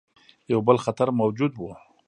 [0.51, 1.71] یو بل خطر موجود وو.